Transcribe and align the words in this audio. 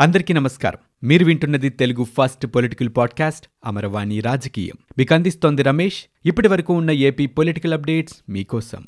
అందరికీ 0.00 0.34
నమస్కారం. 0.34 1.08
మీరు 1.08 1.24
వింటున్నది 1.24 1.68
Telugu 1.68 2.04
first 2.04 2.46
political 2.46 2.88
podcast 2.96 3.46
Amaravani 3.66 4.20
రాజకీయం. 4.20 4.78
మీకు 4.98 5.14
అందిస్తోంది 5.14 5.62
రమేష్. 5.62 6.04
ఇప్పటి 6.26 6.48
వరకు 6.48 6.74
ఉన్న 6.74 6.90
ఏపీ 6.90 7.26
పొలిటికల్ 7.26 7.74
అప్డేట్స్ 7.74 8.14
మీకోసం. 8.28 8.84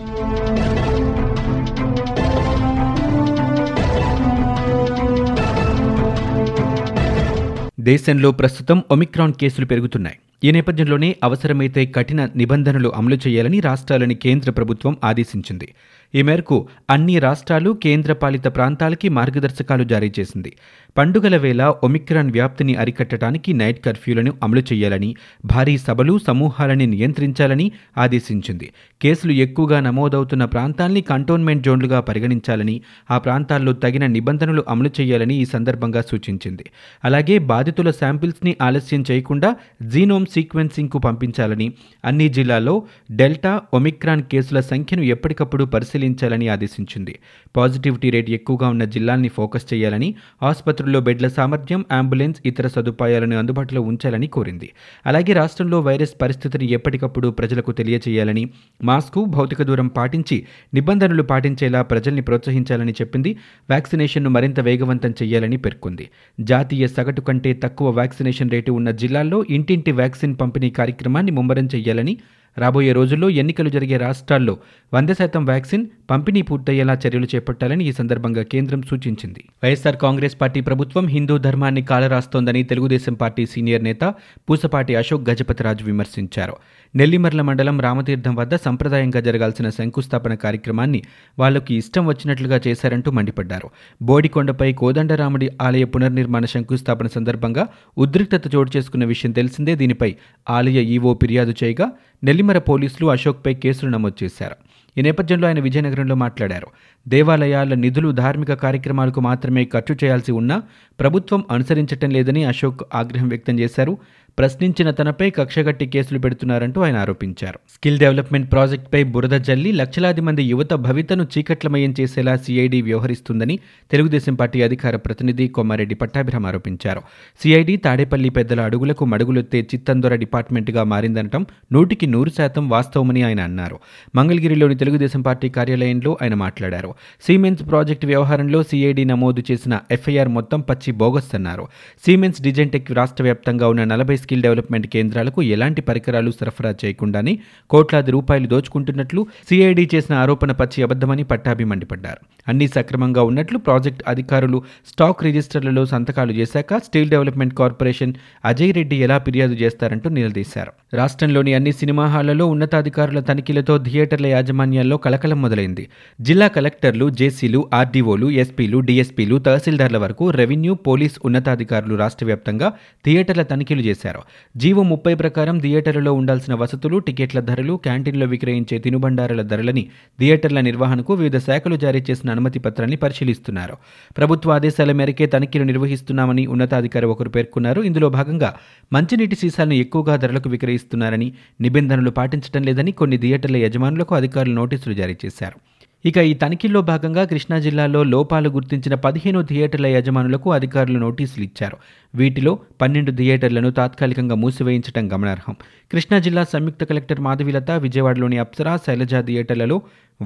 దేశంలో 7.81 8.31
ప్రస్తుతం 8.31 8.83
ఒమిక్రాన్ 8.91 9.33
కేసులు 9.33 9.67
పెరుగుతున్నాయి. 9.67 10.19
ఈ 10.45 10.51
నేపథ్యంలోనే 10.51 11.17
అవసరమైతే 11.25 11.87
కఠిన 11.87 12.29
నిబంధనలు 12.37 12.89
అమలు 12.89 13.19
చేయాలని 13.29 13.61
రాష్ట్రాలని 13.61 14.15
కేంద్ర 14.15 14.51
ప్రభుత్వం 14.51 14.97
ఆదేశించింది. 15.05 15.75
ఈ 16.15 16.23
మేరకు 16.23 16.69
అన్ని 16.91 17.19
రాష్ట్రాలు 17.19 17.71
కేంద్రపాలిత 17.83 18.47
ప్రాంతాలకి 18.47 19.09
మార్గదర్శకాలు 19.09 19.85
జారీ 19.85 20.13
చేసింది. 20.21 20.53
పండుగల 20.99 21.37
వేళ 21.37 21.75
ఒమిక్రాన్ 21.85 22.31
వ్యాప్తిని 22.31 22.75
అరికట్టడానికి 22.75 23.53
నైట్ 23.53 23.85
కర్ఫ్యూలను 23.85 24.33
అమలు 24.43 24.63
చేయాలని 24.73 25.17
భారీ 25.45 25.79
సభలు 25.79 26.19
సమూహాలని 26.27 26.87
నియంత్రించాలని 26.87 27.73
ఆదేశించింది. 27.99 28.73
కేసులు 29.03 29.33
ఎక్కువగా 29.33 29.81
నమోదవుతున్న 29.81 30.45
ప్రాంతాల్ని 30.45 31.01
కంటోన్మెంట్ 31.01 31.65
జోన్లుగా 31.65 32.01
పరిగణించాలని 32.01 32.81
ఆ 33.11 33.19
ప్రాంతాల్లో 33.19 33.73
తగిన 33.73 34.07
నిబంధనలు 34.07 34.65
అమలు 34.69 34.91
చేయాలని 35.01 35.35
ఈ 35.35 35.45
సందర్భంగా 35.45 36.01
సూచించింది. 36.01 36.65
అలాగే 37.05 37.39
బాధితుల 37.39 37.91
శాంపిల్స్ని 37.91 38.57
ఆలస్యం 38.63 39.05
చేయకుండా 39.11 39.57
జీనోమ్ 39.83 40.27
సీక్వెన్సింగ్కు 40.27 40.99
పంపించాలని 40.99 41.73
అన్ని 42.05 42.29
జిల్లాల్లో 42.29 42.83
డెల్టా 43.11 43.61
ఒమిక్రాన్ 43.75 44.23
కేసుల 44.23 44.61
సంఖ్యను 44.61 45.03
ఎప్పటికప్పుడు 45.03 45.65
పరిశీలించాలని 46.03 46.49
ఆదేశించింది. 46.49 47.15
పాజిటివిటీ 47.57 48.11
రేట్ 48.11 48.31
ఎక్కువగా 48.31 48.69
ఉన్న 48.69 48.85
జిల్లాల్ని 48.85 49.29
ఫోకస్ 49.29 49.67
చేయాలని 49.75 50.15
ఆసుపత్రుల్లో 50.43 51.01
బెడ్ల 51.01 51.29
సామర్థ్యం 51.29 51.85
అంబులెన్స్ 51.93 52.41
ఇతర 52.47 52.67
సదుపాయాలను 52.67 53.39
అందుబాటులో 53.39 53.81
ఉంచాలని 53.83 54.27
కోరింది. 54.27 54.69
అలాగే 55.07 55.33
రాష్ట్రంలో 55.33 55.81
వైరస్ 55.81 56.15
పరిస్థితిని 56.23 56.67
ఎప్పటికప్పుడు 56.73 57.29
ప్రజలకు 57.29 57.73
తెలియచేయాలని 57.73 58.45
మాస్కు 58.85 59.25
భౌతిక 59.25 59.63
దూరం 59.63 59.89
పాటించి 59.89 60.47
నిబంధనలు 60.75 61.23
పాటించేలా 61.23 61.83
ప్రజల్ని 61.83 62.23
ప్రోత్సహించాలని 62.23 62.93
చెప్పింది. 62.93 63.31
వ్యాక్సినేషన్ను 63.71 64.31
మరింత 64.31 64.61
వేగవంతం 64.61 65.15
చేయాలని 65.23 65.57
పేర్కొంది. 65.57 66.07
జాతీయ 66.41 66.87
సగటు 66.87 67.21
కంటే 67.21 67.53
తక్కువ 67.65 67.91
వ్యాక్సినేషన్ 67.91 68.51
రేటు 68.51 68.73
ఉన్న 68.73 68.91
జిల్లాల్లో 68.91 69.45
ఇంటింటి 69.51 69.93
వ్యాక్సిన్ 69.93 70.37
పంపిణీ 70.41 70.71
కార్యక్రమాన్ని 70.71 71.33
ముమ్మరం 71.33 71.69
చేయాలని 71.75 72.15
రాబోయే 72.59 72.93
రోజుల్లో 72.93 73.31
ఎన్నికలు 73.31 73.69
జరిగే 73.69 73.97
రాష్ట్రాల్లో 73.97 74.59
వంద 74.95 75.11
శాతం 75.11 75.45
వ్యాక్సిన్ 75.45 75.87
పంపిణీ 76.11 76.43
పూర్తయ్యేలా 76.43 76.99
చర్యలు 77.07 77.27
చేపట్టాలని 77.35 77.89
ఈ 77.89 77.93
సందర్భంగా 77.93 78.43
కేంద్రం 78.43 78.83
సూచించింది. 78.83 79.45
వైఎస్ఆర్ 79.65 79.97
కాంగ్రెస్ 79.97 80.41
పార్టీ 80.41 80.61
ప్రభుత్వం 80.61 81.07
హిందూ 81.07 81.39
ధర్మాన్ని 81.39 81.83
కాలరాస్తోందని 81.83 82.63
తెలుగుదేశం 82.63 83.15
పార్టీ 83.15 83.47
సీనియర్ 83.47 83.85
నేత 83.85 84.15
పూసపాటి 84.51 84.97
అశోక్ 84.97 85.31
గజపతిరాజు 85.31 85.85
విమర్శించారు. 85.85 86.57
నెల్లిమర్ల 86.97 87.43
మండలం 87.43 87.81
రామతీర్థం 87.81 88.35
వద్ద 88.35 88.55
సంప్రదాయంగా 88.55 89.21
జరగాల్సిన 89.21 89.71
శంకుస్థాపన 89.71 90.35
కార్యక్రమాన్ని 90.35 91.03
వాళ్ళకు 91.39 91.73
ఇష్టం 91.73 92.07
వచ్చినట్లుగా 92.07 92.61
చేశారంటూ 92.67 93.11
మండిపడ్డారు. 93.11 93.71
బోడికొండపై 94.03 94.73
కోదండరాముడి 94.73 95.51
ఆలయ 95.63 95.85
పునర్నిర్మాణ 95.85 96.45
శంకుస్థాపన 96.45 97.07
సందర్భంగా 97.07 97.69
ఉద్రిక్తత 97.99 98.55
చోటు 98.55 98.71
చేసుకున్న 98.77 99.05
విషయం 99.05 99.33
తెలిసిందే. 99.33 99.75
దీనిపై 99.75 100.17
ఆలయ 100.51 100.83
ఈవో 100.83 101.19
ఫిర్యాదు 101.23 101.55
చేయగా 101.65 101.93
నెల్లిమర 102.25 102.59
పోలీసులు 102.59 103.07
అశోక్పై 103.11 103.55
కేసులు 103.55 103.91
నమోదు 103.91 104.25
చేశారు. 104.25 104.57
ఈ 104.99 105.03
నేపథ్యంలో 105.03 105.47
ఆయన 105.49 105.61
విజయనగరంలో 105.61 106.15
మాట్లాడారు. 106.15 106.67
దేవాలయాల 107.09 107.75
నిధులు 107.75 108.13
ధార్మిక 108.13 108.53
కార్యక్రమాలకు 108.53 109.21
మాత్రమే 109.21 109.65
ఖర్చు 109.65 109.97
చేయాల్సి 110.05 110.33
ఉన్నా 110.33 110.63
ప్రభుత్వం 111.01 111.45
అనుసరించటం 111.51 112.11
లేదని 112.11 112.45
అశోక్ 112.45 112.83
ఆగ్రహం 112.95 113.29
వ్యక్తం 113.29 113.59
చేశారు. 113.59 113.99
ప్రశ్నించిన 114.39 114.91
తనపై 114.91 115.31
కక్షగట్టి 115.31 115.87
కేసులు 115.87 116.19
పెడుతున్నారంటూ 116.19 116.83
ఆయన 116.83 116.97
ఆరోపించారు. 116.97 117.59
స్కిల్ 117.75 117.99
డెవలప్మెంట్ 117.99 118.53
ప్రాజెక్టుపై 118.53 119.03
బురద 119.03 119.41
జల్లి 119.41 119.73
లక్షలాది 119.73 120.21
మంది 120.21 120.43
యువత 120.43 120.73
భవితను 120.73 121.27
చీకట్లమయం 121.39 121.95
చేసేలా 122.01 122.37
సిఐడి 122.37 122.83
వ్యవహరిస్తుందని 122.83 123.59
తెలుగుదేశం 123.91 124.35
పార్టీ 124.35 124.63
అధికార 124.63 124.97
ప్రతినిధి 124.97 125.49
కొమ్మారెడ్డి 125.49 125.95
పట్టాభిరామ్ 125.95 126.47
ఆరోపించారు. 126.47 127.03
సిఐడి 127.43 127.77
తాడేపల్లి 127.77 128.29
పెద్దల 128.29 128.61
అడుగులకు 128.61 129.05
మడుగులొత్తే 129.05 129.61
చిత్తందొర 129.61 130.15
డిపార్ట్మెంట్గా 130.15 130.83
మారిందనటం 130.83 131.47
నూటికి 131.73 132.07
నూరు 132.07 132.31
శాతం 132.31 132.69
వాస్తవమని 132.69 133.23
ఆయన 133.23 133.41
అన్నారు. 133.41 133.79
మంగళగిరిలోని 134.15 134.75
తెలుగుదేశం 134.75 135.23
పార్టీ 135.23 135.49
కార్యాలయంలో 135.49 136.19
ఆయన 136.23 136.35
మాట్లాడారు. 136.35 136.95
సీమెన్స్ 137.23 137.63
ప్రాజెక్టు 137.71 138.07
వ్యవహారంలో 138.07 138.63
సిఐడి 138.63 139.05
నమోదు 139.05 139.43
చేసిన 139.51 139.81
ఎఫ్ఐఆర్ 139.91 140.29
మొత్తం 140.29 140.61
పచ్చి 140.61 140.93
బోగస్ 140.93 141.35
అన్నారు. 141.35 141.69
సీమెన్స్ 142.07 142.43
డిజెంటెక్ 142.43 142.93
రాష్ట్ర 142.93 143.23
వ్యాప్తంగా 143.23 143.69
ఉన్న 143.69 143.85
నలభై 143.85 144.17
స్కిల్ 144.23 144.43
డెవలప్మెంట్ 144.43 144.87
కేంద్రాలకు 144.87 145.43
ఎలాంటి 145.57 145.83
పరికరాలు 145.89 146.31
సరఫరా 146.41 146.73
చేయకుండానే 146.83 147.35
కోట్లాది 147.71 148.11
రూపాయలు 148.11 148.47
దోచుకుంటున్నట్లు 148.47 149.23
సిఐడి 149.49 149.85
చేసిన 149.95 150.15
ఆరోపణ 150.23 150.53
పచ్చి 150.53 150.81
అబద్దమని 150.83 151.25
పట్టాభి 151.33 151.67
మండిపడ్డారు. 151.73 152.21
అన్ని 152.49 152.69
సక్రమంగా 152.77 153.23
ఉన్నట్లు 153.23 153.59
ప్రాజెక్ట్ 153.59 154.03
అధికారులు 154.09 154.59
స్టాక్ 154.89 155.25
రిజిస్టర్లలో 155.25 155.83
సంతకాలు 155.87 156.33
చేశాక 156.33 156.79
steel 156.87 157.11
development 157.11 157.55
corporation 157.55 158.15
Ajay 158.45 158.73
Reddy 158.75 158.97
ఎలా 158.97 159.19
ఫిర్యాదు 159.19 159.57
చేస్తారంటూ 159.63 160.09
నిలదీశారు. 160.11 160.73
రాష్ట్రంలోని 160.95 161.55
అన్ని 161.55 161.73
సినిమా 161.73 162.05
హాళ్ళలో 162.07 162.47
ఉన్నతాధికారుల 162.47 163.21
తనిఖీలతో 163.21 163.77
థియేటర్ల 163.79 164.27
యాజమాన్యాల్లో 164.27 164.97
కలకలం 164.97 165.39
మొదలైంది. 165.43 165.85
జిల్లా 166.21 166.49
కలెక్టర్లు 166.57 167.07
జేసీలు 167.21 167.61
ఆర్డీఓలు 167.75 168.27
ఎస్పీలు 168.43 168.79
డిఎస్పీలు 168.89 169.39
తహసీల్దార్ల 169.39 169.99
వరకు 169.99 170.31
రెవెన్యూ 170.31 170.75
పోలీస్ 170.89 171.17
ఉన్నతాధికారులు 171.25 171.95
రాష్ట్ర 171.95 172.27
వ్యాప్తంగా 172.27 172.69
థియేటర్ల 173.05 173.43
తనిఖీలు 173.43 173.81
చేశారు. 173.81 174.12
జీవో 174.57 174.83
ముప్పై 174.83 175.15
ప్రకారం 175.15 175.59
థియేటర్లలో 175.59 176.13
ఉండాల్సిన 176.13 176.55
వసతులు 176.55 176.99
టికెట్ల 176.99 177.41
ధరలు 177.41 177.73
క్యాంటీన్లో 177.73 178.27
విక్రయించే 178.27 178.79
తినుబండారాల 178.79 179.43
ధరలని 179.43 179.89
థియేటర్ల 180.19 180.61
నిర్వహణకు 180.61 181.15
వివిధ 181.15 181.37
శాఖలు 181.37 181.77
జారీ 181.77 182.05
చేసిన 182.11 182.31
అనుమతి 182.31 182.59
పత్రాన్ని 182.59 182.97
పరిశీలిస్తున్నారు. 182.97 183.77
ప్రభుత్వ 184.17 184.53
ఆదేశాల 184.53 184.93
మేరకే 184.93 185.27
తనిఖీలు 185.27 185.65
నిర్వహిస్తున్నామని 185.65 186.47
ఉన్నతాధికారి 186.47 187.07
ఒకరు 187.07 187.29
పేర్కొన్నారు. 187.29 187.83
ఇందులో 187.83 188.09
భాగంగా 188.09 188.55
మంచినీటి 188.93 189.37
సీసాలను 189.37 189.75
ఎక్కువగా 189.75 190.17
ధరలకు 190.17 190.49
విక్రయిస్తున్నారని 190.49 191.33
నిబంధనలు 191.61 192.11
పాటించడం 192.11 192.63
లేదని 192.63 192.93
కొన్ని 192.93 193.19
థియేటర్ల 193.19 193.57
యజమానులకు 193.57 194.15
అధికారులు 194.15 194.55
నోటీసులు 194.55 194.95
జారీ 194.95 195.17
చేశారు. 195.25 195.61
ఇక 196.05 196.19
ఈ 196.19 196.35
తనిఖీల్లో 196.35 196.83
భాగంగా 196.83 197.25
కృష్ణా 197.25 197.59
జిల్లాలో 197.59 198.03
లోపాలు 198.03 198.49
గుర్తించిన 198.49 198.95
పదిహేను 198.95 199.43
థియేటర్ల 199.43 199.87
యజమానులకు 199.87 200.53
అధికారులు 200.53 200.99
నోటీసులు 200.99 201.45
ఇచ్చారు. 201.45 201.77
వీటిలో 202.15 202.59
పన్నెండు 202.81 203.13
థియేటర్లను 203.13 203.71
తాత్కాలికంగా 203.71 204.35
మూసివేయించడం 204.35 205.13
గమనార్హం. 205.13 205.57
కృష్ణా 205.93 206.19
జిల్లా 206.19 206.45
సంయుక్త 206.45 206.85
కలెక్టర్ 206.85 207.21
మాధవిలత 207.21 207.71
విజయవాడలోని 207.71 208.39
అప్సరా 208.39 208.77
శైలజ 208.77 209.15
థియేటర్లలో 209.15 209.83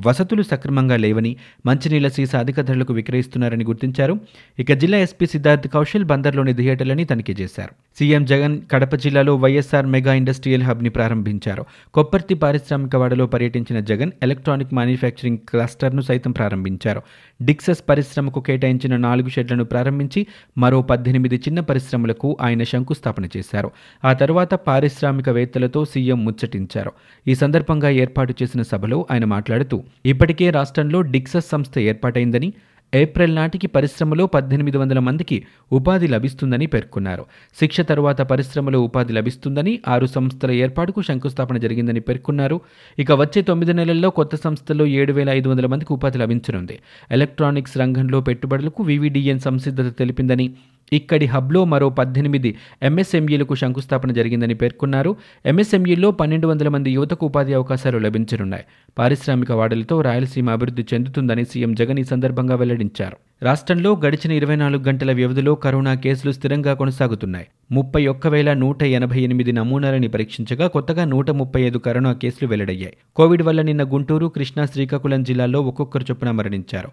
వసతులు 0.06 0.42
సక్రమంగా 0.42 0.96
లేవని 0.96 1.36
మంచినీళ్ళ 1.66 2.08
సీసా 2.08 2.38
అధిక 2.38 2.60
ధరలకు 2.60 2.92
విక్రయిస్తున్నారని 2.92 3.64
గుర్తించారు. 3.64 4.20
ఇక 4.58 4.72
జిల్లా 4.72 4.98
ఎస్పీ 4.98 5.26
సిద్ధార్థ్ 5.26 5.68
కౌశల్ 5.68 6.04
బందర్లోని 6.04 6.54
థియేటర్లని 6.54 7.04
తనిఖీ 7.04 7.36
చేశారు. 7.40 7.70
సీఎం 7.98 8.24
జగన్ 8.24 8.62
కడప 8.72 8.94
జిల్లాలో 8.94 9.36
వైఎస్ఆర్ 9.36 9.86
మెగా 9.86 10.14
ఇండస్ట్రియల్ 10.14 10.62
హబ్ని 10.62 10.88
ప్రారంభించారు. 10.88 11.64
కొప్పర్తి 11.94 12.34
పారిశ్రామికవాడలో 12.34 13.26
పర్యటించిన 13.26 13.80
జగన్ 13.80 14.12
ఎలక్ట్రానిక్ 14.22 14.74
మ్యానుఫ్యాక్చరింగ్ 14.74 15.38
క్లస్టర్ను 15.38 16.02
సైతం 16.02 16.32
ప్రారంభించారు. 16.32 17.02
డిక్సెస్ 17.42 17.82
పరిశ్రమకు 17.88 18.40
కేటాయించిన 18.40 18.96
నాలుగు 18.96 19.28
షెడ్లను 19.28 19.64
ప్రారంభించి 19.64 20.26
మరో 20.58 20.82
పద్దెనిమిది 20.82 21.36
చిన్న 21.36 21.60
పరిశ్రమలకు 21.76 22.36
ఆయన 22.40 22.62
శంకుస్థాపన 22.62 23.24
చేశారు. 23.36 23.70
ఆ 24.04 24.12
తర్వాత 24.12 24.54
పారిశ్రామికవేత్తలతో 24.54 25.84
సీఎం 25.84 26.24
ముచ్చటించారు. 26.24 26.92
ఈ 27.28 27.34
సందర్భంగా 27.34 27.90
ఏర్పాటు 27.90 28.34
చేసిన 28.42 28.62
సభలో 28.62 29.06
ఆయన 29.10 29.24
మాట్లాడుతూ 29.24 29.82
ఇప్పటికే 30.06 30.50
రాష్ట్రంలో 30.50 31.00
డిక్సస్ 31.02 31.48
సంస్థ 31.48 31.78
ఏర్పాటైందని 31.78 32.52
ఏప్రిల్ 32.94 33.34
నాటికి 33.34 33.66
పరిశ్రమలో 33.66 34.26
పద్దెనిమిది 34.26 34.76
వందల 34.78 34.98
మందికి 34.98 35.44
ఉపాధి 35.72 36.08
లభిస్తుందని 36.08 36.66
పేర్కొన్నారు. 36.66 37.24
శిక్ష 37.60 37.80
తరువాత 37.80 38.20
పరిశ్రమలో 38.20 38.80
ఉపాధి 38.80 39.12
లభిస్తుందని 39.12 39.80
ఆరు 39.88 40.06
సంస్థల 40.06 40.50
ఏర్పాటుకు 40.50 41.02
శంకుస్థాపన 41.02 41.56
జరిగిందని 41.56 42.00
పేర్కొన్నారు. 42.00 42.60
ఇక 42.98 43.12
వచ్చే 43.12 43.42
తొమ్మిది 43.42 43.72
నెలల్లో 43.72 44.10
కొత్త 44.10 44.36
సంస్థల్లో 44.36 44.86
ఏడు 44.86 45.12
వేల 45.12 45.30
ఐదు 45.30 45.48
వందల 45.48 45.66
మందికి 45.66 45.92
ఉపాధి 45.92 46.18
లభించనుంది. 46.18 46.78
ఎలక్ట్రానిక్స్ 47.10 47.78
రంగంలో 47.78 48.20
పెట్టుబడులకు 48.20 48.82
వివిడిఎన్ 48.82 49.40
సంసిద్ధత 49.40 49.98
తెలిపిందని 49.98 50.50
ఇక్కడి 50.92 51.26
హబ్లో 51.26 51.64
మరో 51.64 51.90
పద్దెనిమిది 51.90 52.54
ఎంఎస్ఎంఈలకు 52.82 53.54
శంకుస్థాపన 53.54 54.12
జరిగిందని 54.12 54.54
పేర్కొన్నారు. 54.54 55.16
ఎంఎస్ఎంఈల్లో 55.46 56.10
పన్నెండు 56.10 56.48
వందల 56.48 56.68
మంది 56.68 56.90
యువతకు 56.90 57.26
ఉపాధి 57.26 57.54
అవకాశాలు 57.54 57.98
లభించనున్నాయి. 57.98 58.64
పారిశ్రామిక 58.98 59.52
వాడలతో 59.52 60.00
రాయలసీమ 60.00 60.50
అభివృద్ధి 60.50 60.84
చెందుతుందని 60.94 61.44
సీఎం 61.44 61.74
జగన్ 61.74 61.98
ఈ 61.98 62.04
సందర్భంగా 62.04 62.54
వెల్లడించారు. 62.54 63.16
రాష్ట్రంలో 63.42 64.00
గడిచిన 64.06 64.32
ఇరవై 64.32 64.56
నాలుగు 64.56 64.82
గంటల 64.82 65.12
వ్యవధిలో 65.12 65.54
కరోనా 65.54 65.94
కేసులు 65.94 66.32
స్థిరంగా 66.32 66.74
కొనసాగుతున్నాయి. 66.74 67.46
ముప్పై 67.72 68.06
ఒక్క 68.06 68.26
వేల 68.26 68.52
నూట 68.52 68.82
ఎనభై 68.82 69.20
ఎనిమిది 69.20 69.52
నమూనాలని 69.52 70.08
పరీక్షించగా 70.08 70.66
కొత్తగా 70.66 71.04
నూట 71.04 71.30
ముప్పై 71.30 71.62
ఐదు 71.62 71.78
కరోనా 71.78 72.12
కేసులు 72.12 72.48
వెల్లడయ్యాయి. 72.48 72.96
కోవిడ్ 73.16 73.42
వల్ల 73.42 73.62
నిన్న 73.62 73.84
గుంటూరు 73.84 74.26
కృష్ణా 74.26 74.66
శ్రీకాకుళం 74.66 75.22
జిల్లాల్లో 75.22 75.60
ఒక్కొక్కరు 75.60 76.02
చొప్పున 76.02 76.30
మరణించారు. 76.30 76.88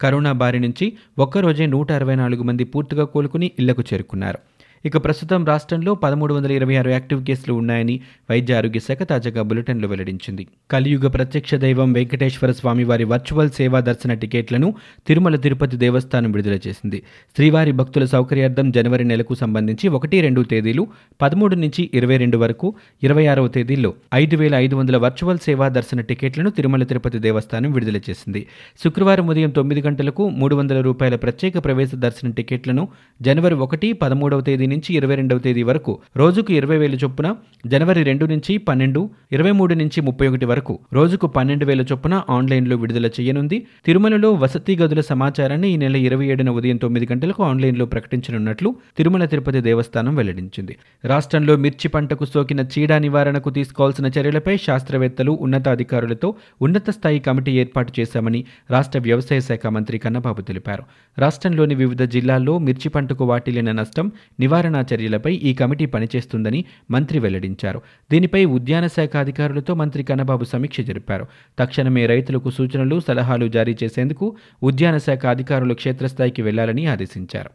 కరోనా 0.00 0.32
బారి 0.32 0.60
నుంచి 0.60 0.86
ఒక్కరోజే 1.18 1.66
నూట 1.66 1.92
అరవై 1.92 2.14
నాలుగు 2.14 2.42
మంది 2.42 2.64
పూర్తిగా 2.64 3.04
కోలుకుని 3.04 3.52
ఇళ్ళకు 3.58 3.84
చేరుకున్నారు. 3.94 4.38
ఇక 4.84 5.04
ప్రస్తుతం 5.04 5.46
రాష్ట్రంలో 5.46 5.94
పదమూడు 5.94 6.34
వందల 6.34 6.52
ఇరవై 6.52 6.76
ఆరు 6.76 6.90
యాక్టివ్ 6.90 7.24
కేసులు 7.24 7.54
ఉన్నాయని 7.54 8.00
వైద్య 8.30 8.54
ఆరోగ్య 8.54 8.80
శాఖ 8.80 9.02
తాజాగా 9.02 9.42
బులెటిన్లో 9.42 9.88
వెల్లడించింది. 9.88 10.46
కలియుగ 10.70 11.06
ప్రత్యక్ష 11.08 11.54
దైవం 11.54 11.92
వెంకటేశ్వర 11.92 12.50
స్వామి 12.50 12.84
వారి 12.84 13.04
వర్చువల్ 13.04 13.50
సేవా 13.50 13.80
దర్శన 13.80 14.14
టికెట్లను 14.14 14.74
తిరుమల 15.06 15.36
తిరుపతి 15.36 15.76
దేవస్థానం 15.76 16.32
విడుదల 16.32 16.58
చేసింది. 16.66 17.02
శ్రీవారి 17.36 17.72
భక్తుల 17.72 18.04
సౌకర్యార్థం 18.04 18.70
జనవరి 18.70 19.04
నెలకు 19.04 19.34
సంబంధించి 19.34 19.88
ఒకటి 19.88 20.20
రెండు 20.20 20.42
తేదీలు 20.42 20.86
పదమూడు 21.22 21.56
నుంచి 21.56 21.90
ఇరవై 21.94 22.16
రెండు 22.16 22.38
వరకు 22.38 22.74
ఇరవై 23.02 23.26
ఆరవ 23.26 23.48
తేదీల్లో 23.48 23.94
ఐదు 24.14 24.36
వేల 24.36 24.54
ఐదు 24.54 24.76
వందల 24.76 24.96
వర్చువల్ 24.96 25.38
సేవా 25.38 25.68
దర్శన 25.68 26.00
టికెట్లను 26.00 26.50
తిరుమల 26.50 26.84
తిరుపతి 26.84 27.18
దేవస్థానం 27.18 27.72
విడుదల 27.72 28.00
చేసింది. 28.10 28.46
శుక్రవారం 28.84 29.28
ఉదయం 29.28 29.50
తొమ్మిది 29.50 29.82
గంటలకు 29.82 30.28
మూడు 30.28 30.54
వందల 30.54 30.80
రూపాయల 30.80 31.16
ప్రత్యేక 31.16 31.64
ప్రవేశ 31.64 31.90
దర్శన 31.94 32.30
టికెట్లను 32.30 32.88
జనవరి 33.22 33.54
ఒకటి 33.54 33.92
పదమూడవ 33.92 34.40
తేదీ 34.40 34.67
నుంచి 34.68 34.90
ఇరవై 34.94 35.14
రెండవ 35.14 35.38
తేదీ 35.38 35.62
వరకు 35.62 35.98
రోజుకు 36.16 36.52
ఇరవై 36.52 36.76
వేల 36.76 36.94
చొప్పున 36.94 37.28
జనవరి 37.66 38.02
రెండు 38.02 38.24
నుంచి 38.24 38.58
పన్నెండు 38.58 39.10
ఇరవై 39.32 39.50
మూడు 39.50 39.74
నుంచి 39.74 40.00
ముప్పై 40.00 40.28
ఒకటి 40.28 40.46
వరకు 40.46 40.78
రోజుకు 40.92 41.26
పన్నెండు 41.26 41.64
వేల 41.64 41.80
చొప్పున 41.80 42.22
ఆన్లైన్లో 42.30 42.76
విడుదల 42.76 43.06
చేయనుంది. 43.06 43.66
తిరుమలలో 43.86 44.32
వసతి 44.32 44.76
గదుల 44.76 45.00
సమాచారాన్ని 45.00 45.70
ఈ 45.70 45.76
నెల 45.76 45.96
ఇరవై 45.96 46.26
ఏడున 46.26 46.50
ఉదయం 46.50 46.76
తొమ్మిది 46.76 47.08
గంటలకు 47.12 47.42
ఆన్లైన్లో 47.42 47.86
ప్రకటించనున్నట్లు 47.86 48.74
తిరుమల 48.98 49.24
తిరుపతి 49.24 49.60
దేవస్థానం 49.60 50.14
వెల్లడించింది. 50.14 50.76
రాష్ట్రంలో 51.04 51.56
మిర్చి 51.56 51.88
పంటకు 51.88 52.24
సోకిన 52.24 52.60
చీడ 52.60 52.92
నివారణకు 52.92 53.50
తీసుకోవాల్సిన 53.50 54.06
చర్యలపై 54.06 54.56
శాస్త్రవేత్తలు 54.56 55.38
ఉన్నతాధికారులతో 55.40 56.34
ఉన్నత 56.62 56.90
స్థాయి 56.90 57.18
కమిటీ 57.18 57.52
ఏర్పాటు 57.52 57.92
చేశామని 58.00 58.44
రాష్ట్ర 58.70 58.98
వ్యవసాయ 58.98 59.40
శాఖ 59.40 59.66
మంత్రి 59.66 59.98
కన్నబాబు 59.98 60.40
తెలిపారు. 60.40 60.82
రాష్ట్రంలోని 61.18 61.74
వివిధ 61.74 62.02
జిల్లాల్లో 62.02 62.58
మిర్చి 62.58 62.88
పంటకు 62.88 63.24
వాటిల్లిన 63.24 63.72
నష్టం 63.72 64.06
నివారణ 64.40 64.57
చర్యలపై 64.66 65.34
ఈ 65.34 65.54
కమిటీ 65.54 65.86
పనిచేస్తుందని 65.86 66.64
మంత్రి 66.90 67.18
వెల్లడించారు. 67.18 67.82
దీనిపై 68.10 68.44
ఉద్యాన 68.44 68.86
శాఖ 68.86 69.16
అధికారులతో 69.16 69.74
మంత్రి 69.74 70.02
కన్నబాబు 70.02 70.44
సమీక్ష 70.44 70.80
జరిపారు. 70.80 71.26
తక్షణమే 71.58 72.06
రైతులకు 72.06 72.50
సూచనలు 72.50 73.00
సలహాలు 73.00 73.48
జారీ 73.48 73.76
చేసేందుకు 73.84 74.36
ఉద్యాన 74.62 74.98
శాఖ 74.98 75.26
అధికారులు 75.26 75.74
క్షేత్రస్థాయికి 75.74 76.42
వెళ్ళాలని 76.42 76.86
ఆదేశించారు. 76.86 77.50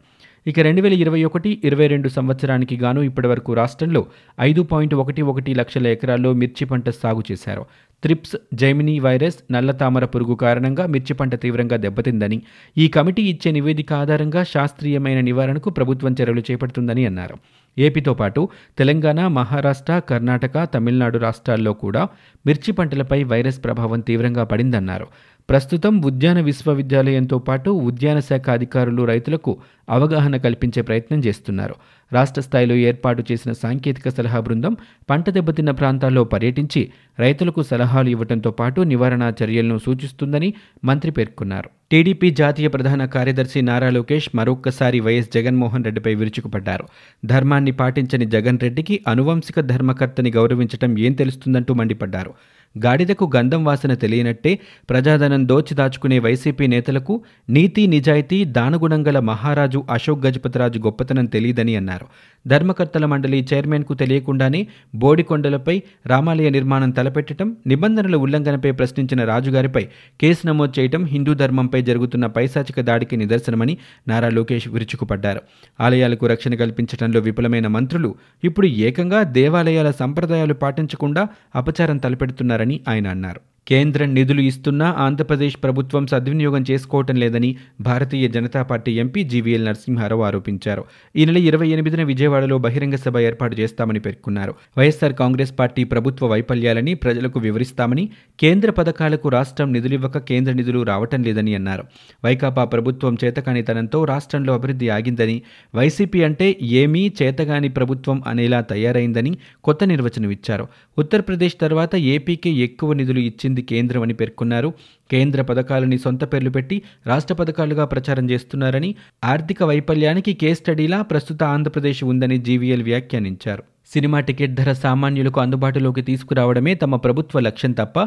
ఇక 0.46 0.60
రెండు 0.60 0.82
వేల 0.82 0.92
ఇరవై 0.92 1.24
ఒకటి 1.24 1.60
ఇరవై 1.64 1.86
రెండు 1.86 2.08
సంవత్సరానికి 2.08 2.76
గాను 2.76 3.00
ఇప్పటివరకు 3.00 3.52
రాష్ట్రంలో 3.52 4.06
ఐదు 4.40 4.62
పాయింట్ 4.62 4.94
ఒకటి 4.94 5.22
ఒకటి 5.22 5.54
లక్షల 5.54 5.86
ఎకరాల్లో 5.86 6.32
మిర్చి 6.32 6.64
పంట 6.66 6.88
సాగు 6.88 7.22
చేశారు. 7.32 7.62
త్రిప్స్ 8.02 8.36
జైమినీ 8.54 8.98
వైరస్ 8.98 9.38
నల్ల 9.52 9.70
తామర 9.70 10.04
పురుగు 10.04 10.34
కారణంగా 10.34 10.86
మిర్చి 10.86 11.14
పంట 11.14 11.34
తీవ్రంగా 11.34 11.76
దెబ్బతిందని 11.76 12.38
ఈ 12.76 12.88
కమిటీ 12.88 13.22
ఇచ్చే 13.22 13.50
నివేదిక 13.50 13.92
ఆధారంగా 13.92 14.44
శాస్త్రీయమైన 14.44 15.20
నివారణకు 15.20 15.70
ప్రభుత్వం 15.70 16.16
చర్యలు 16.22 16.42
చేపడుతుందని 16.50 17.06
అన్నారు. 17.06 17.36
ఏపీతో 17.78 18.14
పాటు 18.14 18.48
తెలంగాణ 18.78 19.26
మహారాష్ట్ర 19.26 19.98
కర్ణాటక 19.98 20.64
తమిళనాడు 20.74 21.18
రాష్ట్రాల్లో 21.18 21.72
కూడా 21.72 22.08
మిర్చి 22.46 22.72
పంటలపై 22.72 23.22
వైరస్ 23.22 23.64
ప్రభావం 23.64 24.00
తీవ్రంగా 24.00 24.44
పడిందన్నారు. 24.44 25.06
ప్రస్తుతం 25.48 26.02
ఉద్యాన 26.02 26.40
విశ్వవిద్యాలయంతో 26.40 27.38
పాటు 27.38 27.70
ఉద్యాన 27.70 28.18
శాఖ 28.18 28.50
అధికారులు 28.50 29.02
రైతులకు 29.02 29.58
అవగాహన 29.90 30.36
కల్పించే 30.36 30.82
ప్రయత్నం 30.82 31.18
చేస్తున్నారు. 31.18 31.74
రాష్ట్ర 32.12 32.40
స్థాయిలో 32.40 32.74
ఏర్పాటు 32.74 33.24
చేసిన 33.32 33.52
సాంకేతిక 33.52 34.08
సలహా 34.08 34.40
బృందం 34.40 34.76
పంట 35.10 35.30
దెబ్బతిన్న 35.30 35.70
ప్రాంతాల్లో 35.70 36.24
పర్యటించి 36.24 36.90
రైతులకు 37.18 37.62
సలహాలు 37.62 38.08
ఇవ్వడంతో 38.08 38.50
పాటు 38.50 38.80
నివారణా 38.80 39.32
చర్యలను 39.42 39.78
సూచిస్తుందని 39.78 40.54
మంత్రి 40.84 41.10
పేర్కొన్నారు. 41.10 41.70
టీడీపీ 41.90 42.30
జాతీయ 42.30 42.68
ప్రధాన 42.68 43.04
కార్యదర్శి 43.04 43.62
నారా 43.62 43.90
లోకేష్ 43.90 44.28
మరొక్కసారి 44.34 45.00
వైఎస్ 45.00 45.30
జగన్మోహన్ 45.34 45.84
రెడ్డిపై 45.84 46.14
విరుచుకుపడ్డారు. 46.14 46.84
ధర్మాన్ని 47.24 47.72
పాటించని 47.72 48.26
జగన్ 48.26 48.58
రెడ్డికి 48.62 49.04
అనువంశిక 49.08 49.60
ధర్మకర్తని 49.60 50.30
గౌరవించటం 50.30 50.98
ఏం 50.98 51.12
తెలుస్తుందంటూ 51.12 51.74
మండిపడ్డారు. 51.74 52.34
గాడిదకు 52.78 53.30
గంధం 53.36 53.64
వాసన 53.64 53.94
తెలియనట్టే 53.94 54.58
ప్రజాధనం 54.90 55.48
దోచిదాచుకునే 55.48 56.18
వైసీపీ 56.18 56.66
నేతలకు 56.66 57.24
నీతి 57.50 57.86
నిజాయితీ 57.86 58.44
దానగుణం 58.44 59.06
గల 59.06 59.18
మహారాజు 59.18 59.84
అశోక్ 59.90 60.26
గజపతిరాజు 60.26 60.78
గొప్పతనం 60.78 61.24
తెలియదని 61.24 61.76
అన్నారు. 61.76 62.06
ధర్మకర్తల 62.46 63.06
మండలి 63.06 63.46
చైర్మన్కు 63.54 63.94
తెలియకుండానే 63.94 64.66
బోడికొండలపై 64.94 65.82
రామాలయ 66.06 66.50
నిర్మాణం 66.50 66.90
తలపెట్టడం 66.90 67.56
నిబంధనల 67.66 68.16
ఉల్లంఘనపై 68.16 68.70
ప్రశ్నించిన 68.70 69.24
రాజుగారిపై 69.24 69.84
కేసు 70.20 70.46
నమోదు 70.46 70.80
చేయడం 70.80 71.04
హిందూ 71.04 71.34
ధర్మంపై 71.34 71.82
జరుగుతున్న 71.82 72.26
పైశాచిక 72.26 72.80
దాడికి 72.80 73.16
నిదర్శనమని 73.16 73.78
నారా 74.08 74.28
లోకేష్ 74.28 74.68
విరుచుకుపడ్డారు. 74.68 75.40
ఆలయాలకు 75.80 76.26
రక్షణ 76.26 76.54
కల్పించడంలో 76.54 77.20
విఫలమైన 77.20 77.66
మంత్రులు 77.66 78.14
ఇప్పుడు 78.44 78.66
ఏకంగా 78.66 79.22
దేవాలయాల 79.22 79.90
సంప్రదాయాలు 79.90 80.54
పాటించకుండా 80.54 81.28
అపచారం 81.56 81.96
తలపెడుతున్నారని 81.96 82.63
ఆయన 82.88 83.06
అన్నారు. 83.06 83.40
కేంద్రం 83.68 84.14
నిధులు 84.14 84.40
ఇస్తున్నా 84.40 84.94
ఆంధ్రప్రదేశ్ 84.98 85.56
ప్రభుత్వం 85.62 86.06
సద్వినియోగం 86.06 86.64
చేసుకోవటం 86.70 87.16
లేదని 87.16 87.56
Bharatiya 87.80 88.28
Janata 88.28 88.62
party 88.62 88.92
MP 88.92 89.22
GVL 89.22 89.64
Narasimharao 89.64 90.22
ఆరోపించారు. 90.22 90.84
ఈ 91.16 91.24
నెల 91.24 91.36
ఇరవై 91.36 91.68
ఎనిమిదిన 91.68 92.02
విజయవాడలో 92.02 92.58
బహిరంగ 92.58 92.94
సభ 92.94 93.18
ఏర్పాటు 93.18 93.60
చేస్తామని 93.60 94.00
పేర్కొన్నారు. 94.00 94.54
వైఎస్సార్ 94.78 95.12
కాంగ్రెస్ 95.12 95.58
పార్టీ 95.58 95.84
ప్రభుత్వ 95.84 96.26
వైఫల్యాలని 96.26 96.94
ప్రజలకు 96.94 97.40
వివరిస్తామని 97.40 98.10
కేంద్ర 98.40 98.70
పథకాలకు 98.70 99.28
రాష్ట్రం 99.28 99.72
నిధులివ్వక 99.72 100.18
కేంద్ర 100.18 100.52
నిధులు 100.52 100.82
రావటం 100.82 101.22
లేదని 101.22 101.54
అన్నారు. 101.54 101.84
వైకాపా 102.24 102.64
ప్రభుత్వం 102.64 103.16
చేతకానితనంతో 103.24 104.04
రాష్ట్రంలో 104.04 104.54
అభివృద్ధి 104.54 104.88
ఆగిందని 104.88 105.42
వైసీపీ 105.74 106.22
అంటే 106.22 106.58
ఏమీ 106.62 107.12
చేతగాని 107.22 107.68
ప్రభుత్వం 107.68 108.22
అనేలా 108.26 108.60
తయారైందని 108.60 109.38
కొత్త 109.64 109.84
నిర్వచనం 109.84 110.30
ఇచ్చారు. 110.30 110.68
ఉత్తరప్రదేశ్ 110.98 111.54
తర్వాత 111.60 111.96
ఏపీకి 111.96 112.50
ఎక్కువ 112.54 112.92
నిధులు 112.92 113.18
ఇచ్చింది 113.18 113.62
కేంద్రం 113.62 114.02
అని 114.02 114.14
పేర్కొన్నారు. 114.14 114.72
కేంద్ర 115.10 115.42
పథకాలని 115.42 115.98
సొంత 115.98 116.24
పేర్లు 116.24 116.50
పెట్టి 116.50 116.82
రాష్ట్ర 117.06 117.34
పథకాలుగా 117.34 117.84
ప్రచారం 117.84 118.30
చేస్తున్నారని 118.30 118.94
ఆర్థిక 119.24 119.62
వైఫల్యానికి 119.62 120.34
కేస్ 120.34 120.58
స్టడీలా 120.58 121.02
ప్రస్తుత 121.02 121.42
ఆంధ్రప్రదేశ్ 121.42 122.04
ఉందని 122.04 122.38
జీవీఎల్ 122.38 122.82
వ్యాఖ్యానించారు. 122.82 123.62
సినిమా 123.92 124.20
టికెట్ 124.20 124.54
ధర 124.54 124.72
సామాన్యులకు 124.72 125.40
అందుబాటులోకి 125.40 126.02
తీసుకురావడమే 126.02 126.74
తమ 126.74 126.96
ప్రభుత్వ 126.96 127.40
లక్ష్యం 127.40 127.72
తప్ప 127.72 127.98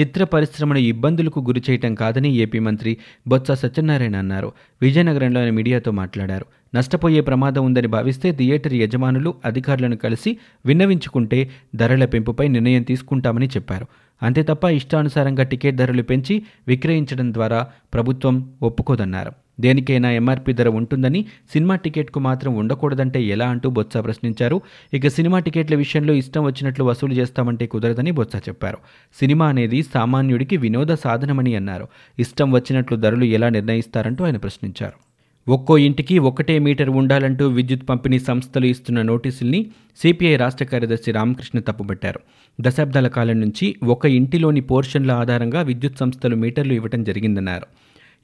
చిత్ర 0.00 0.24
పరిశ్రమను 0.24 0.78
ఇబ్బందులకు 0.78 1.40
గురి 1.40 1.62
చేయటం 1.70 1.94
కాదని 1.94 2.34
ఏపీ 2.34 2.58
మంత్రి 2.58 2.96
బొత్స 3.28 3.50
సత్యనారాయణ 3.50 4.16
అన్నారు. 4.16 4.52
విజయనగరంలో 4.82 5.40
ఆయన 5.40 5.50
మీడియాతో 5.50 5.90
మాట్లాడారు. 5.90 6.46
నష్టపోయే 6.74 7.20
ప్రమాదం 7.20 7.64
ఉందని 7.64 7.86
భావిస్తే 7.86 8.32
థియేటర్ 8.32 8.74
యజమానులు 8.74 9.34
అధికారులను 9.44 9.96
కలిసి 9.96 10.36
విన్నవించుకుంటే 10.66 11.50
ధరల 11.74 12.04
పెంపుపై 12.04 12.48
నిర్ణయం 12.48 12.82
తీసుకుంటామని 12.82 13.46
చెప్పారు. 13.46 13.86
అంతే 14.22 14.42
తప్ప 14.42 14.64
ఇష్టానుసారంగా 14.64 15.42
టికెట్ 15.42 15.76
ధరలు 15.76 16.02
పెంచి 16.02 16.42
విక్రయించడం 16.68 17.32
ద్వారా 17.32 17.68
ప్రభుత్వం 17.94 18.50
ఒప్పుకోదన్నారు. 18.62 19.32
దేనికైనా 19.60 20.10
ఎంఆర్పీ 20.10 20.52
ధర 20.52 20.68
ఉంటుందని 20.68 21.24
సినిమా 21.52 21.76
టికెట్కు 21.76 22.20
మాత్రం 22.20 22.54
ఉండకూడదంటే 22.56 23.22
ఎలా 23.22 23.48
అంటూ 23.48 23.70
బొత్స 23.70 23.96
ప్రశ్నించారు. 23.96 24.60
ఇక 24.94 25.08
సినిమా 25.08 25.38
టికెట్ల 25.38 25.74
విషయంలో 25.74 26.14
ఇష్టం 26.14 26.44
వచ్చినట్లు 26.44 26.84
వసూలు 26.84 27.12
చేస్తామంటే 27.12 27.66
కుదరదని 27.66 28.10
బొత్స 28.10 28.36
చెప్పారు. 28.36 28.78
సినిమా 29.20 29.46
అనేది 29.46 29.82
సామాన్యుడికి 29.82 30.56
వినోద 30.56 30.94
సాధనమని 30.94 31.54
అన్నారు. 31.54 31.88
ఇష్టం 32.18 32.52
వచ్చినట్లు 32.52 32.96
ధరలు 32.96 33.24
ఎలా 33.24 33.48
నిర్ణయిస్తారంటూ 33.48 34.24
ఆయన 34.24 34.36
ప్రశ్నించారు. 34.36 35.13
ఒక్కో 35.48 35.78
ఇంటికి 35.78 36.18
ఒకటే 36.18 36.58
మీటర్ 36.58 36.90
ఉండాలంటూ 36.90 37.46
విద్యుత్ 37.48 37.88
పంపిణీ 37.88 38.18
సంస్థలు 38.18 38.66
ఇస్తున్న 38.66 39.02
నోటీసుల్ని 39.02 39.60
సిపిఐ 40.02 40.36
రాష్ట్ర 40.36 40.64
కార్యదర్శి 40.64 41.12
రామకృష్ణ 41.12 41.58
తప్పుబట్టారు. 41.60 42.20
దశాబ్దాల 42.60 43.08
కాలం 43.08 43.40
నుంచి 43.40 43.76
ఒక 43.84 44.06
ఇంటిలోని 44.06 44.60
పోర్షన్ల 44.60 45.10
ఆధారంగా 45.10 45.62
విద్యుత్ 45.62 45.98
సంస్థలు 45.98 46.36
మీటర్లు 46.36 46.72
ఇవ్వటం 46.72 47.04
జరిగిందన్నారు. 47.04 47.66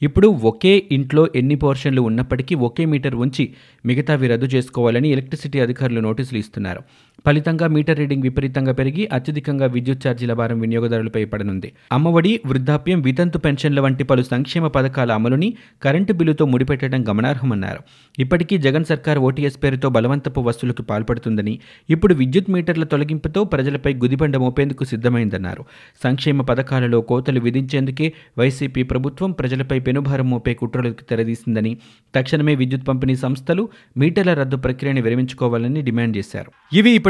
ఇప్పుడు 0.03 0.29
ఒకే 0.29 0.89
ఇంట్లో 0.93 1.29
ఎన్ని 1.37 1.55
పోర్షన్లు 1.55 2.03
ఉన్నప్పటికీ 2.03 2.55
ఒకే 2.55 2.85
మీటర్ 2.85 3.15
ఉంచి 3.15 3.45
మిగతావి 3.87 4.29
రద్దు 4.29 4.47
చేసుకోవాలని 4.47 5.09
ఎలక్ట్రిసిటీ 5.11 5.61
అధికారులు 5.61 6.01
నోటీసులు 6.01 6.39
ఇస్తున్నారు. 6.39 6.83
ఫలితంగా 7.27 7.67
మీటర్ 7.67 7.99
రీడింగ్ 7.99 8.23
విపరీతంగా 8.23 8.73
పెరిగి 8.73 9.09
అత్యధికంగా 9.13 9.67
విద్యుత్ 9.67 10.07
ఛార్జీల 10.07 10.33
భారం 10.33 10.61
వినియోగదారులపై 10.61 11.25
పడనుంది. 11.25 11.73
అమ్మఒడి 11.93 12.41
వృద్ధాప్యం 12.47 13.01
వితంతు 13.01 13.39
పెన్షన్ల 13.39 13.81
వంటి 13.81 14.05
పలు 14.05 14.23
సంక్షేమ 14.23 14.67
పథకాల 14.67 15.13
అమలుని 15.13 15.55
కరెంటు 15.83 16.13
బిల్లుతో 16.13 16.47
ముడిపెట్టడం 16.47 17.09
గమనార్హమన్నారు. 17.09 17.79
ఇప్పటికీ 18.19 18.59
జగన్ 18.59 18.85
సర్కార్ 18.85 19.19
ఓటీఎస్ 19.19 19.63
పేరుతో 19.65 19.89
బలవంతపు 19.89 20.41
వసూలుకు 20.41 20.83
పాల్పడుతుందని 20.83 21.59
ఇప్పుడు 21.91 22.15
విద్యుత్ 22.15 22.51
మీటర్ల 22.51 22.85
తొలగింపుతో 22.85 23.45
ప్రజలపై 23.45 23.95
గుదిబండ 23.95 24.37
మోపేందుకు 24.37 24.85
సిద్ధమైందన్నారు. 24.85 25.65
సంక్షేమ 26.05 26.43
పథకాలలో 26.43 27.01
కోతలు 27.01 27.41
విధించేందుకే 27.41 28.13
వైసీపీ 28.39 28.83
ప్రభుత్వం 28.83 29.31
ప్రజలపై 29.31 29.81
పెనుభారం 29.81 30.31
మోపే 30.31 30.55
కుట్రలకు 30.55 31.05
తెరదీసిందని 31.11 31.77
తక్షణమే 32.15 32.55
విద్యుత్ 32.55 32.89
పంపిణీ 32.89 33.17
సంస్థలు 33.17 33.69
మీటర్ల 33.97 34.35
రద్దు 34.35 34.57
ప్రక్రియను 34.57 35.03
విరమించుకోవాలని 35.03 35.83
డిమాండ్ 35.83 36.17
చేశారు. 36.17 36.77
ఇవి 36.77 36.91
ఇప్పుడు 36.91 37.10